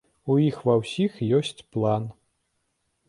У 0.35 0.37
іх 0.43 0.57
ва 0.67 0.75
ўсіх 0.79 1.19
ёсць 1.41 1.65
план! 1.77 2.09